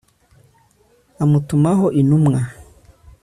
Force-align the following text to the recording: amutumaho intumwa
amutumaho 1.23 1.85
intumwa 1.99 2.39